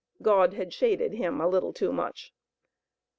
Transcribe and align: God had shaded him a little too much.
God 0.23 0.53
had 0.55 0.73
shaded 0.73 1.13
him 1.13 1.39
a 1.39 1.47
little 1.47 1.71
too 1.73 1.93
much. 1.93 2.33